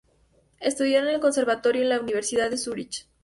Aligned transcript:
Estudió 0.59 0.97
en 0.97 1.09
el 1.09 1.19
conservatorio 1.19 1.83
y 1.83 1.85
la 1.85 1.99
universidad 1.99 2.49
de 2.49 2.57
Zúrich. 2.57 3.07